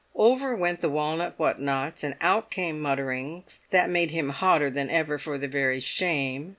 [0.15, 5.37] Over went walnut whatnots, and out came mutterings that made him hotter than ever for
[5.37, 6.49] very shame.